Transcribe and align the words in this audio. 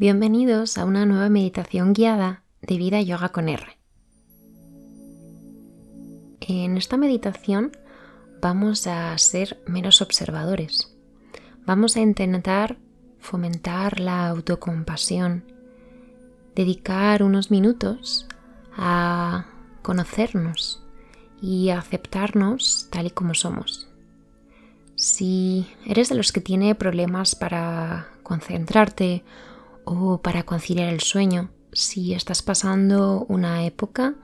Bienvenidos 0.00 0.78
a 0.78 0.86
una 0.86 1.04
nueva 1.04 1.28
meditación 1.28 1.92
guiada 1.92 2.42
de 2.62 2.78
Vida 2.78 3.02
Yoga 3.02 3.28
con 3.28 3.50
R. 3.50 3.76
En 6.40 6.78
esta 6.78 6.96
meditación 6.96 7.72
vamos 8.40 8.86
a 8.86 9.18
ser 9.18 9.62
menos 9.66 10.00
observadores. 10.00 10.96
Vamos 11.66 11.98
a 11.98 12.00
intentar 12.00 12.78
fomentar 13.18 14.00
la 14.00 14.26
autocompasión, 14.28 15.44
dedicar 16.56 17.22
unos 17.22 17.50
minutos 17.50 18.26
a 18.78 19.48
conocernos 19.82 20.82
y 21.42 21.68
a 21.68 21.78
aceptarnos 21.78 22.88
tal 22.88 23.08
y 23.08 23.10
como 23.10 23.34
somos. 23.34 23.86
Si 24.94 25.66
eres 25.84 26.08
de 26.08 26.14
los 26.14 26.32
que 26.32 26.40
tiene 26.40 26.74
problemas 26.74 27.34
para 27.34 28.08
concentrarte 28.22 29.24
o 29.92 30.18
para 30.18 30.44
conciliar 30.44 30.88
el 30.88 31.00
sueño, 31.00 31.50
si 31.72 32.14
estás 32.14 32.42
pasando 32.42 33.26
una 33.28 33.64
época 33.64 34.14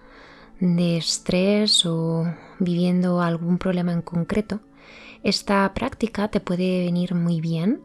de 0.61 0.97
estrés 0.97 1.85
o 1.85 2.25
viviendo 2.61 3.21
algún 3.21 3.59
problema 3.59 3.93
en 3.93 4.01
concreto, 4.01 4.61
esta 5.25 5.75
práctica 5.75 6.29
te 6.29 6.39
puede 6.39 6.85
venir 6.85 7.17
muy 7.17 7.41
bien 7.41 7.81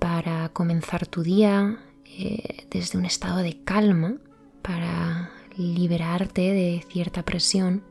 para 0.00 0.48
comenzar 0.48 1.06
tu 1.06 1.22
día 1.22 1.78
eh, 2.04 2.66
desde 2.68 2.98
un 2.98 3.04
estado 3.04 3.38
de 3.38 3.62
calma, 3.62 4.16
para 4.62 5.30
liberarte 5.56 6.40
de 6.52 6.84
cierta 6.90 7.22
presión 7.24 7.84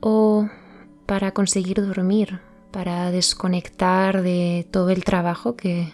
o 0.00 0.48
para 1.04 1.32
conseguir 1.32 1.86
dormir, 1.86 2.40
para 2.70 3.10
desconectar 3.10 4.22
de 4.22 4.66
todo 4.70 4.88
el 4.88 5.04
trabajo 5.04 5.54
que 5.54 5.92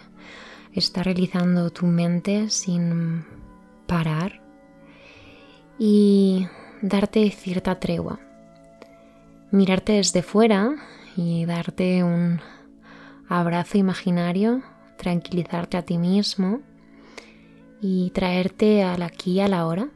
está 0.75 1.03
realizando 1.03 1.69
tu 1.69 1.85
mente 1.85 2.49
sin 2.49 3.23
parar 3.87 4.41
y 5.79 6.47
darte 6.81 7.29
cierta 7.31 7.79
tregua. 7.79 8.19
Mirarte 9.51 9.93
desde 9.93 10.21
fuera 10.21 10.75
y 11.15 11.45
darte 11.45 12.03
un 12.03 12.41
abrazo 13.29 13.77
imaginario, 13.77 14.63
tranquilizarte 14.97 15.77
a 15.77 15.83
ti 15.83 15.97
mismo 15.97 16.59
y 17.81 18.09
traerte 18.09 18.83
al 18.83 19.01
aquí 19.01 19.33
y 19.33 19.39
a 19.39 19.47
la 19.47 19.65
hora, 19.65 19.87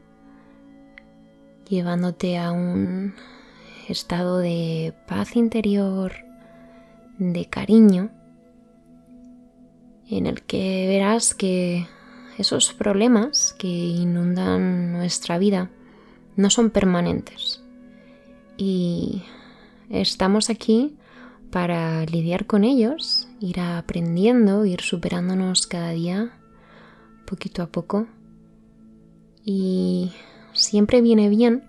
llevándote 1.68 2.38
a 2.38 2.52
un 2.52 3.14
estado 3.86 4.38
de 4.38 4.94
paz 5.06 5.36
interior, 5.36 6.12
de 7.18 7.44
cariño 7.46 8.10
en 10.10 10.26
el 10.26 10.42
que 10.42 10.86
verás 10.88 11.34
que 11.34 11.86
esos 12.36 12.72
problemas 12.72 13.54
que 13.58 13.68
inundan 13.68 14.92
nuestra 14.92 15.38
vida 15.38 15.70
no 16.36 16.50
son 16.50 16.70
permanentes. 16.70 17.62
Y 18.56 19.22
estamos 19.88 20.50
aquí 20.50 20.96
para 21.50 22.04
lidiar 22.06 22.46
con 22.46 22.64
ellos, 22.64 23.28
ir 23.40 23.60
aprendiendo, 23.60 24.64
ir 24.64 24.80
superándonos 24.80 25.66
cada 25.66 25.90
día, 25.90 26.32
poquito 27.26 27.62
a 27.62 27.66
poco. 27.66 28.06
Y 29.44 30.12
siempre 30.52 31.00
viene 31.00 31.28
bien 31.28 31.64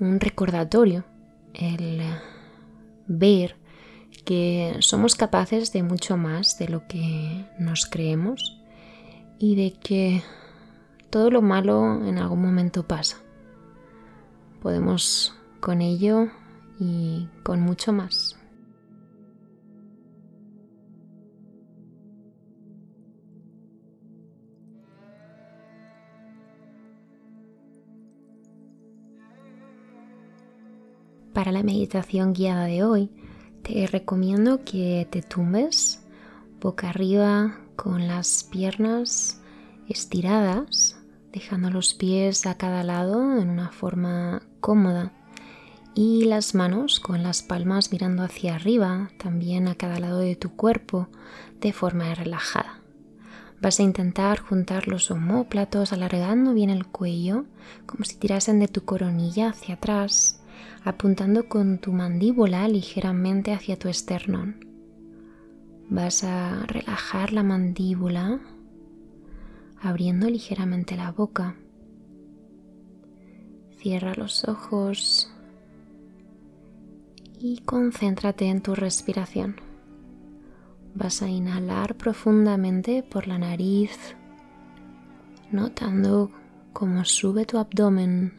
un 0.00 0.18
recordatorio, 0.20 1.04
el 1.54 2.02
ver 3.06 3.56
que 4.24 4.76
somos 4.80 5.14
capaces 5.14 5.72
de 5.72 5.82
mucho 5.82 6.16
más 6.16 6.58
de 6.58 6.68
lo 6.68 6.86
que 6.86 7.46
nos 7.58 7.86
creemos 7.86 8.58
y 9.38 9.56
de 9.56 9.72
que 9.72 10.22
todo 11.10 11.30
lo 11.30 11.42
malo 11.42 12.06
en 12.06 12.18
algún 12.18 12.40
momento 12.40 12.86
pasa. 12.86 13.18
Podemos 14.60 15.34
con 15.60 15.82
ello 15.82 16.28
y 16.78 17.28
con 17.42 17.60
mucho 17.60 17.92
más. 17.92 18.38
Para 31.32 31.50
la 31.50 31.62
meditación 31.62 32.32
guiada 32.34 32.66
de 32.66 32.84
hoy, 32.84 33.10
te 33.62 33.86
recomiendo 33.86 34.64
que 34.64 35.06
te 35.10 35.22
tumbes 35.22 36.00
boca 36.60 36.90
arriba 36.90 37.58
con 37.76 38.06
las 38.06 38.44
piernas 38.44 39.40
estiradas, 39.88 40.96
dejando 41.32 41.70
los 41.70 41.94
pies 41.94 42.46
a 42.46 42.56
cada 42.56 42.82
lado 42.82 43.38
en 43.38 43.50
una 43.50 43.70
forma 43.70 44.42
cómoda 44.60 45.12
y 45.94 46.24
las 46.24 46.54
manos 46.54 47.00
con 47.00 47.22
las 47.22 47.42
palmas 47.42 47.92
mirando 47.92 48.22
hacia 48.22 48.54
arriba, 48.54 49.10
también 49.18 49.68
a 49.68 49.74
cada 49.74 49.98
lado 49.98 50.18
de 50.18 50.36
tu 50.36 50.54
cuerpo, 50.56 51.08
de 51.60 51.72
forma 51.72 52.14
relajada. 52.14 52.80
Vas 53.60 53.78
a 53.78 53.84
intentar 53.84 54.40
juntar 54.40 54.88
los 54.88 55.10
omóplatos 55.10 55.92
alargando 55.92 56.52
bien 56.54 56.70
el 56.70 56.86
cuello, 56.86 57.44
como 57.86 58.04
si 58.04 58.16
tirasen 58.16 58.58
de 58.58 58.68
tu 58.68 58.84
coronilla 58.84 59.50
hacia 59.50 59.74
atrás 59.74 60.41
apuntando 60.84 61.48
con 61.48 61.78
tu 61.78 61.92
mandíbula 61.92 62.66
ligeramente 62.68 63.52
hacia 63.52 63.78
tu 63.78 63.88
esternón. 63.88 64.66
Vas 65.88 66.24
a 66.24 66.64
relajar 66.66 67.32
la 67.32 67.42
mandíbula, 67.42 68.40
abriendo 69.80 70.28
ligeramente 70.28 70.96
la 70.96 71.12
boca. 71.12 71.56
Cierra 73.78 74.14
los 74.14 74.48
ojos 74.48 75.30
y 77.38 77.58
concéntrate 77.58 78.46
en 78.46 78.62
tu 78.62 78.74
respiración. 78.74 79.56
Vas 80.94 81.22
a 81.22 81.28
inhalar 81.28 81.96
profundamente 81.96 83.02
por 83.02 83.26
la 83.26 83.38
nariz, 83.38 84.16
notando 85.50 86.30
cómo 86.72 87.04
sube 87.04 87.44
tu 87.44 87.58
abdomen 87.58 88.32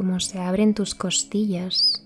cómo 0.00 0.18
se 0.18 0.38
abren 0.38 0.72
tus 0.72 0.94
costillas. 0.94 2.02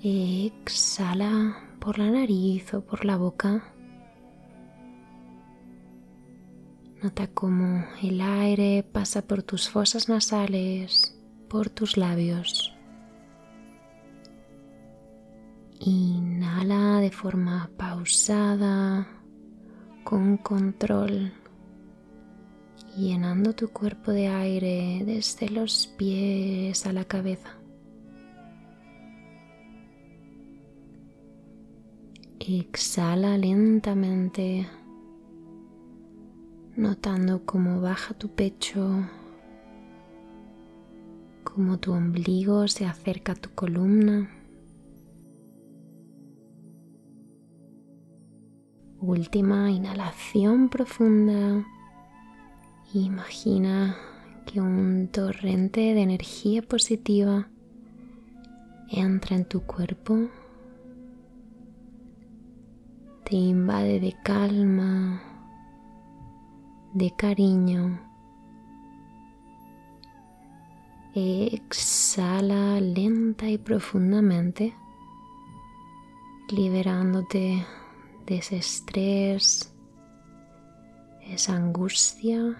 Exhala 0.00 1.56
por 1.80 1.98
la 1.98 2.12
nariz 2.12 2.72
o 2.74 2.80
por 2.80 3.04
la 3.04 3.16
boca. 3.16 3.64
Nota 7.02 7.26
cómo 7.26 7.84
el 8.00 8.20
aire 8.20 8.84
pasa 8.84 9.22
por 9.22 9.42
tus 9.42 9.68
fosas 9.68 10.08
nasales, 10.08 11.18
por 11.48 11.70
tus 11.70 11.96
labios. 11.96 12.72
Inhala 15.80 17.00
de 17.00 17.10
forma 17.10 17.68
pausada, 17.76 19.08
con 20.04 20.36
control 20.36 21.32
llenando 22.96 23.54
tu 23.54 23.68
cuerpo 23.68 24.10
de 24.12 24.28
aire 24.28 25.02
desde 25.04 25.48
los 25.48 25.86
pies 25.86 26.84
a 26.86 26.92
la 26.92 27.04
cabeza. 27.04 27.50
Exhala 32.40 33.36
lentamente, 33.36 34.66
notando 36.76 37.44
cómo 37.44 37.80
baja 37.80 38.14
tu 38.14 38.30
pecho, 38.30 39.06
cómo 41.44 41.78
tu 41.78 41.92
ombligo 41.92 42.66
se 42.68 42.86
acerca 42.86 43.32
a 43.32 43.36
tu 43.36 43.50
columna. 43.54 44.30
Última 49.00 49.70
inhalación 49.70 50.68
profunda. 50.68 51.64
Imagina 52.94 53.98
que 54.46 54.62
un 54.62 55.08
torrente 55.08 55.92
de 55.92 56.00
energía 56.00 56.62
positiva 56.62 57.50
entra 58.88 59.36
en 59.36 59.44
tu 59.44 59.60
cuerpo, 59.60 60.30
te 63.24 63.36
invade 63.36 64.00
de 64.00 64.16
calma, 64.24 65.22
de 66.94 67.14
cariño. 67.14 68.00
Exhala 71.14 72.80
lenta 72.80 73.50
y 73.50 73.58
profundamente, 73.58 74.74
liberándote 76.48 77.66
de 78.24 78.38
ese 78.38 78.56
estrés, 78.56 79.74
esa 81.20 81.54
angustia 81.54 82.56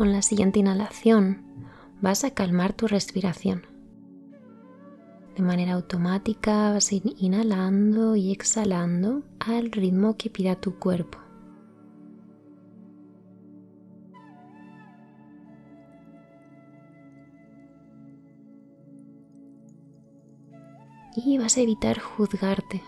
Con 0.00 0.12
la 0.12 0.22
siguiente 0.22 0.60
inhalación 0.60 1.42
vas 2.00 2.24
a 2.24 2.30
calmar 2.30 2.72
tu 2.72 2.86
respiración. 2.86 3.66
De 5.36 5.42
manera 5.42 5.74
automática 5.74 6.72
vas 6.72 6.90
a 6.90 6.94
ir 6.94 7.02
inhalando 7.18 8.16
y 8.16 8.32
exhalando 8.32 9.24
al 9.40 9.70
ritmo 9.70 10.16
que 10.16 10.30
pida 10.30 10.56
tu 10.56 10.78
cuerpo. 10.78 11.18
Y 21.14 21.36
vas 21.36 21.58
a 21.58 21.60
evitar 21.60 22.00
juzgarte. 22.00 22.82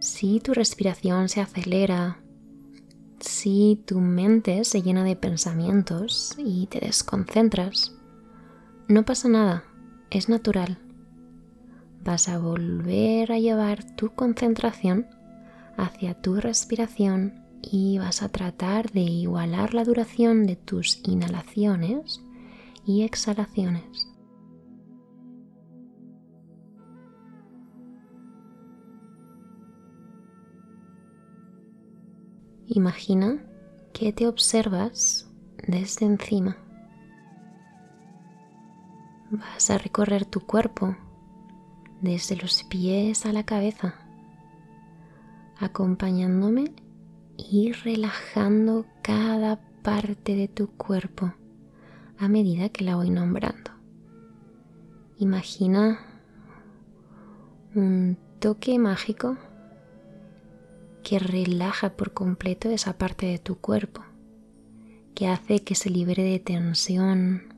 Si 0.00 0.40
tu 0.40 0.54
respiración 0.54 1.28
se 1.28 1.40
acelera, 1.40 2.18
si 3.48 3.82
tu 3.86 3.98
mente 3.98 4.62
se 4.64 4.82
llena 4.82 5.04
de 5.04 5.16
pensamientos 5.16 6.34
y 6.36 6.66
te 6.66 6.80
desconcentras, 6.80 7.94
no 8.88 9.06
pasa 9.06 9.30
nada, 9.30 9.64
es 10.10 10.28
natural. 10.28 10.76
Vas 12.04 12.28
a 12.28 12.36
volver 12.36 13.32
a 13.32 13.38
llevar 13.38 13.96
tu 13.96 14.10
concentración 14.10 15.06
hacia 15.78 16.12
tu 16.12 16.34
respiración 16.34 17.42
y 17.62 17.96
vas 17.96 18.22
a 18.22 18.28
tratar 18.28 18.92
de 18.92 19.00
igualar 19.00 19.72
la 19.72 19.84
duración 19.84 20.46
de 20.46 20.56
tus 20.56 21.00
inhalaciones 21.04 22.20
y 22.84 23.02
exhalaciones. 23.02 24.08
Imagina 32.70 33.42
que 33.94 34.12
te 34.12 34.28
observas 34.28 35.26
desde 35.66 36.04
encima. 36.04 36.58
Vas 39.30 39.70
a 39.70 39.78
recorrer 39.78 40.26
tu 40.26 40.40
cuerpo 40.40 40.94
desde 42.02 42.36
los 42.36 42.64
pies 42.64 43.24
a 43.24 43.32
la 43.32 43.44
cabeza, 43.44 43.94
acompañándome 45.58 46.74
y 47.38 47.72
relajando 47.72 48.84
cada 49.00 49.60
parte 49.82 50.36
de 50.36 50.48
tu 50.48 50.68
cuerpo 50.68 51.32
a 52.18 52.28
medida 52.28 52.68
que 52.68 52.84
la 52.84 52.96
voy 52.96 53.08
nombrando. 53.08 53.70
Imagina 55.16 56.00
un 57.74 58.18
toque 58.40 58.78
mágico 58.78 59.38
que 61.08 61.18
relaja 61.18 61.96
por 61.96 62.12
completo 62.12 62.68
esa 62.68 62.98
parte 62.98 63.24
de 63.24 63.38
tu 63.38 63.56
cuerpo, 63.56 64.02
que 65.14 65.26
hace 65.26 65.60
que 65.60 65.74
se 65.74 65.88
libere 65.88 66.22
de 66.22 66.38
tensión, 66.38 67.54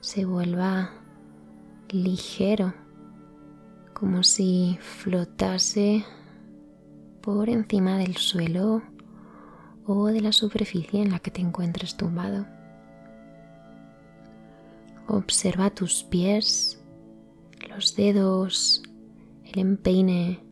se 0.00 0.24
vuelva 0.24 0.92
ligero, 1.90 2.72
como 3.92 4.22
si 4.22 4.78
flotase 4.80 6.06
por 7.20 7.50
encima 7.50 7.98
del 7.98 8.16
suelo 8.16 8.82
o 9.84 10.06
de 10.06 10.22
la 10.22 10.32
superficie 10.32 11.02
en 11.02 11.10
la 11.10 11.18
que 11.18 11.30
te 11.30 11.42
encuentres 11.42 11.98
tumbado. 11.98 12.46
Observa 15.06 15.68
tus 15.68 16.02
pies, 16.04 16.82
los 17.68 17.94
dedos, 17.94 18.82
el 19.44 19.58
empeine, 19.58 20.49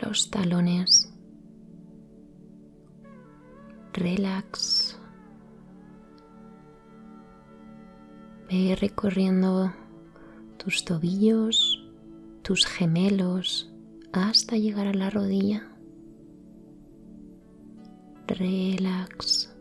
los 0.00 0.30
talones. 0.30 1.12
Relax. 3.92 4.98
Ve 8.48 8.76
recorriendo 8.80 9.72
tus 10.56 10.84
tobillos, 10.84 11.84
tus 12.42 12.66
gemelos, 12.66 13.70
hasta 14.12 14.56
llegar 14.56 14.86
a 14.86 14.94
la 14.94 15.10
rodilla. 15.10 15.68
Relax. 18.26 19.54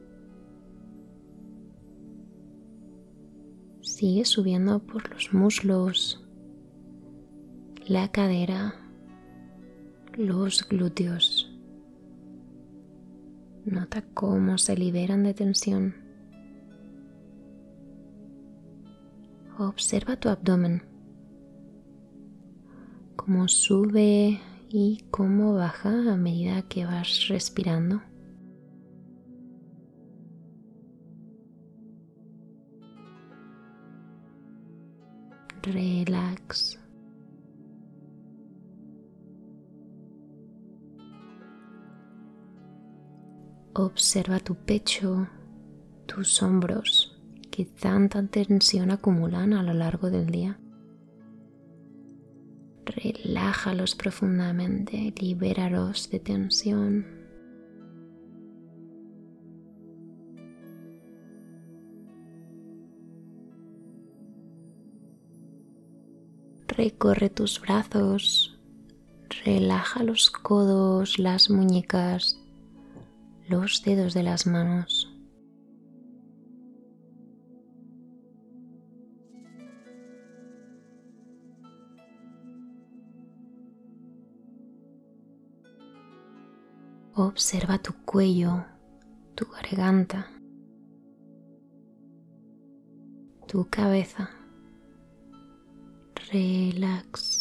Sigue 3.81 4.25
subiendo 4.25 4.79
por 4.79 5.09
los 5.11 5.33
muslos, 5.33 6.23
la 7.87 8.11
cadera, 8.11 8.75
los 10.17 10.67
glúteos. 10.67 11.53
Nota 13.65 14.03
cómo 14.13 14.57
se 14.57 14.75
liberan 14.75 15.23
de 15.23 15.33
tensión. 15.35 15.95
Observa 19.59 20.15
tu 20.15 20.29
abdomen, 20.29 20.81
cómo 23.15 23.47
sube 23.47 24.39
y 24.69 25.05
cómo 25.11 25.53
baja 25.53 26.13
a 26.13 26.17
medida 26.17 26.63
que 26.63 26.85
vas 26.85 27.27
respirando. 27.27 28.01
Relax. 35.61 36.76
Observa 43.79 44.39
tu 44.39 44.55
pecho, 44.55 45.27
tus 46.07 46.41
hombros 46.41 47.15
que 47.51 47.63
tanta 47.63 48.25
tensión 48.25 48.89
acumulan 48.89 49.53
a 49.53 49.61
lo 49.61 49.71
largo 49.71 50.09
del 50.09 50.31
día. 50.31 50.59
Relájalos 52.85 53.93
profundamente, 53.93 55.13
libéralos 55.21 56.09
de 56.09 56.19
tensión. 56.19 57.05
Recorre 66.67 67.29
tus 67.29 67.61
brazos, 67.61 68.59
relaja 69.45 70.01
los 70.01 70.31
codos, 70.31 71.19
las 71.19 71.51
muñecas, 71.51 72.39
los 73.49 73.83
dedos 73.83 74.13
de 74.13 74.23
las 74.23 74.45
manos. 74.45 75.13
Observa 87.15 87.79
tu 87.79 87.93
cuello, 88.05 88.63
tu 89.33 89.45
garganta, 89.47 90.27
tu 93.47 93.67
cabeza. 93.69 94.29
Relax. 96.31 97.36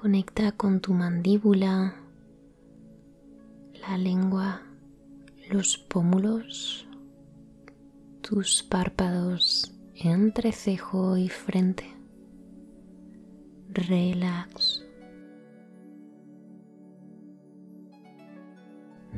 Conecta 0.00 0.52
con 0.52 0.80
tu 0.80 0.94
mandíbula, 0.94 1.94
la 3.86 3.98
lengua, 3.98 4.62
los 5.50 5.76
pómulos, 5.76 6.88
tus 8.22 8.62
párpados 8.62 9.74
entre 9.94 10.52
cejo 10.52 11.18
y 11.18 11.28
frente. 11.28 11.84
Relax. 13.68 14.86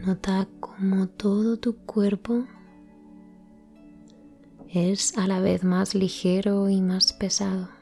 Nota 0.04 0.48
como 0.58 1.06
todo 1.06 1.58
tu 1.58 1.76
cuerpo 1.76 2.44
es 4.68 5.16
a 5.16 5.28
la 5.28 5.38
vez 5.38 5.62
más 5.62 5.94
ligero 5.94 6.68
y 6.68 6.80
más 6.80 7.12
pesado. 7.12 7.81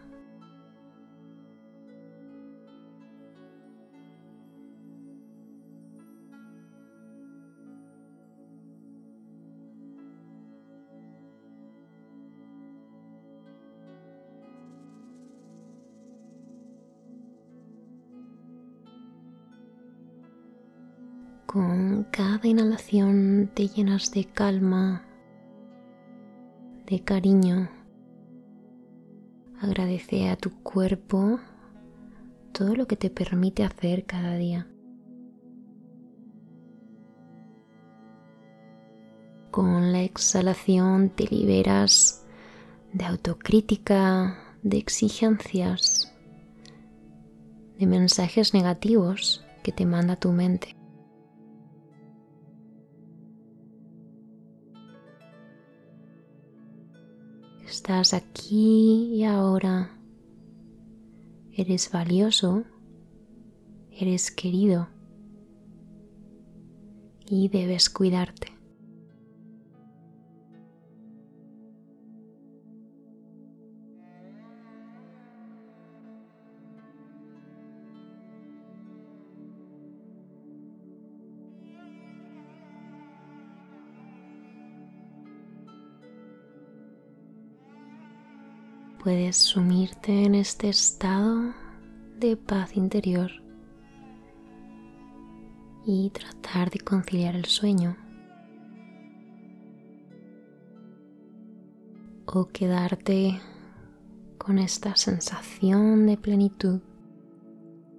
Con 21.53 22.05
cada 22.13 22.47
inhalación 22.47 23.51
te 23.53 23.67
llenas 23.67 24.13
de 24.13 24.25
calma, 24.25 25.03
de 26.87 27.03
cariño. 27.03 27.69
Agradece 29.61 30.31
a 30.31 30.37
tu 30.37 30.63
cuerpo 30.63 31.41
todo 32.53 32.77
lo 32.77 32.87
que 32.87 32.95
te 32.95 33.11
permite 33.11 33.65
hacer 33.65 34.07
cada 34.07 34.37
día. 34.37 34.69
con 39.51 39.91
la 39.91 40.03
exhalación 40.03 41.11
te 41.11 41.27
liberas 41.27 42.25
de 42.93 43.05
autocrítica, 43.05 44.39
de 44.63 44.79
exigencias, 44.79 46.15
de 47.77 47.87
mensajes 47.87 48.55
negativos 48.55 49.45
que 49.65 49.73
te 49.73 49.87
manda 49.87 50.15
tu 50.15 50.31
mente. 50.31 50.80
Estás 57.91 58.15
aquí 58.15 59.17
y 59.17 59.25
ahora. 59.25 59.91
Eres 61.53 61.91
valioso, 61.91 62.63
eres 63.91 64.31
querido 64.31 64.87
y 67.27 67.49
debes 67.49 67.91
cuidarte. 67.91 68.60
Puedes 89.03 89.37
sumirte 89.39 90.25
en 90.25 90.35
este 90.35 90.69
estado 90.69 91.55
de 92.19 92.37
paz 92.37 92.77
interior 92.77 93.31
y 95.87 96.11
tratar 96.11 96.71
de 96.71 96.81
conciliar 96.81 97.35
el 97.35 97.47
sueño 97.47 97.97
o 102.27 102.49
quedarte 102.49 103.41
con 104.37 104.59
esta 104.59 104.95
sensación 104.97 106.07
de 106.07 106.19
plenitud 106.19 106.81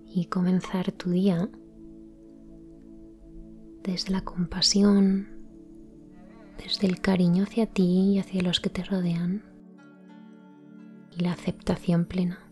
y 0.06 0.26
comenzar 0.26 0.92
tu 0.92 1.10
día 1.10 1.50
desde 3.82 4.12
la 4.12 4.22
compasión, 4.22 5.30
desde 6.64 6.86
el 6.86 7.02
cariño 7.02 7.46
hacia 7.46 7.66
ti 7.66 8.14
y 8.14 8.20
hacia 8.20 8.44
los 8.44 8.60
que 8.60 8.70
te 8.70 8.84
rodean 8.84 9.51
y 11.12 11.22
la 11.22 11.34
aceptación 11.34 12.06
plena. 12.06 12.51